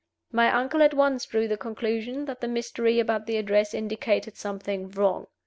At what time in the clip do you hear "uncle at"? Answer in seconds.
0.51-0.95